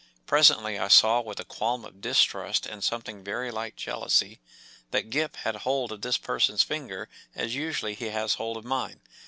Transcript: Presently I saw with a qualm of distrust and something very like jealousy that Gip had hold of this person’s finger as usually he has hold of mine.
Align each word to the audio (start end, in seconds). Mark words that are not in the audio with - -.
Presently 0.25 0.79
I 0.79 0.87
saw 0.87 1.21
with 1.21 1.39
a 1.39 1.45
qualm 1.45 1.85
of 1.85 2.01
distrust 2.01 2.65
and 2.65 2.83
something 2.83 3.23
very 3.23 3.51
like 3.51 3.75
jealousy 3.75 4.41
that 4.89 5.11
Gip 5.11 5.35
had 5.35 5.57
hold 5.57 5.91
of 5.91 6.01
this 6.01 6.17
person’s 6.17 6.63
finger 6.63 7.07
as 7.35 7.53
usually 7.53 7.93
he 7.93 8.05
has 8.05 8.33
hold 8.33 8.57
of 8.57 8.65
mine. 8.65 9.01